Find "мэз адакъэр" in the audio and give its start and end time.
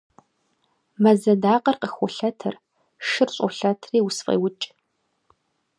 1.01-1.75